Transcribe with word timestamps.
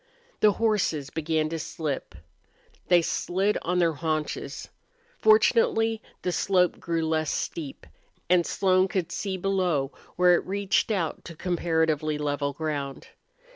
The 0.39 0.53
horses 0.53 1.11
began 1.11 1.49
to 1.49 1.59
slip. 1.59 2.15
They 2.87 3.03
slid 3.03 3.59
on 3.61 3.77
their 3.77 3.93
haunches. 3.93 4.67
Fortunately 5.19 6.01
the 6.23 6.31
slope 6.31 6.79
grew 6.79 7.05
less 7.07 7.31
steep, 7.31 7.85
and 8.27 8.43
Slone 8.43 8.87
could 8.87 9.11
see 9.11 9.37
below 9.37 9.91
where 10.15 10.33
it 10.33 10.45
reached 10.47 10.89
out 10.89 11.23
to 11.25 11.35
comparatively 11.35 12.17
level 12.17 12.51
ground. 12.51 13.09